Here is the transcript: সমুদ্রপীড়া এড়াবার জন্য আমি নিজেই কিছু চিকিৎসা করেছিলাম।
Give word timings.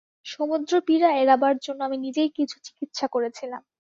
সমুদ্রপীড়া 0.25 1.09
এড়াবার 1.17 1.55
জন্য 1.59 1.79
আমি 1.83 1.97
নিজেই 2.05 2.29
কিছু 2.37 2.55
চিকিৎসা 2.65 3.05
করেছিলাম। 3.07 3.61